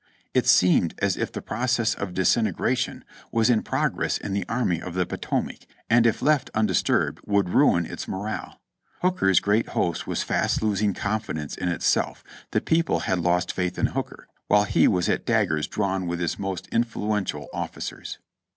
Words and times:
It 0.33 0.47
seemed 0.47 0.95
as 0.97 1.15
if 1.15 1.31
the 1.31 1.43
process 1.43 1.93
of 1.93 2.15
disintegration 2.15 3.03
was 3.31 3.51
in 3.51 3.61
progress 3.61 4.17
in 4.17 4.33
the 4.33 4.47
Army 4.49 4.81
of 4.81 4.95
the 4.95 5.05
Potomac, 5.05 5.59
and 5.91 6.07
if 6.07 6.23
left 6.23 6.49
undisturbed 6.55 7.19
would 7.27 7.49
ruin 7.49 7.85
its 7.85 8.07
morale. 8.07 8.59
Hooker's 9.03 9.39
great 9.39 9.67
host 9.77 10.07
was 10.07 10.23
fast 10.23 10.63
losing 10.63 10.95
confidence 10.95 11.55
in 11.55 11.67
itself, 11.69 12.23
the 12.49 12.61
people 12.61 13.01
had 13.01 13.19
lost 13.19 13.51
faith 13.53 13.77
in 13.77 13.85
Hooker, 13.93 14.27
while 14.47 14.63
he 14.63 14.87
was 14.87 15.07
at 15.07 15.23
daggers 15.23 15.67
drawn 15.67 16.07
with 16.07 16.19
his 16.19 16.39
most 16.39 16.65
influential 16.71 17.47
officers. 17.53 18.17